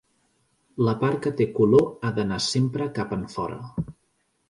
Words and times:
La 0.87 0.95
part 1.03 1.19
que 1.27 1.33
té 1.43 1.47
color 1.59 1.87
ha 2.09 2.13
d’anar 2.19 2.43
sempre 2.49 2.91
cap 3.01 3.17
enfora. 3.23 3.65